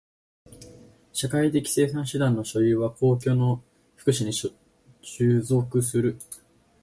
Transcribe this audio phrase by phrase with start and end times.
[1.13, 3.63] 社会的生産手段の所有は公共の
[3.95, 4.31] 福祉に
[4.99, 6.17] 従属する。